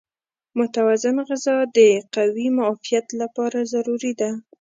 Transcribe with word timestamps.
متوازن 0.57 1.17
غذا 1.29 1.57
د 1.77 1.79
قوي 2.15 2.47
معافیت 2.57 3.07
لپاره 3.21 3.59
ضروري 3.73 4.13
ده. 4.21 4.29